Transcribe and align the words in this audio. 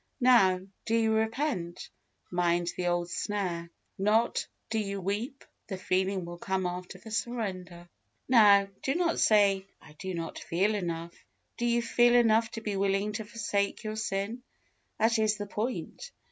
Now, 0.19 0.59
do 0.87 0.95
you 0.95 1.13
repent? 1.13 1.91
Mind 2.31 2.71
the 2.75 2.87
old 2.87 3.11
snare. 3.11 3.69
Not, 3.99 4.47
do 4.71 4.79
you 4.79 4.99
weep? 4.99 5.45
The 5.67 5.77
feeling 5.77 6.25
will 6.25 6.39
come 6.39 6.65
after 6.65 6.97
the 6.97 7.11
surrender. 7.11 7.87
Now, 8.27 8.67
do 8.81 8.95
not 8.95 9.19
say, 9.19 9.67
"I 9.79 9.93
do 9.93 10.15
not 10.15 10.39
feel 10.39 10.73
enough." 10.73 11.13
Do 11.57 11.67
you 11.67 11.83
feel 11.83 12.15
enough 12.15 12.49
to 12.53 12.61
be 12.61 12.75
willing 12.75 13.11
to 13.11 13.25
forsake 13.25 13.83
your 13.83 13.95
sin? 13.95 14.41
that 14.97 15.19
is 15.19 15.37
the 15.37 15.45
point. 15.45 16.09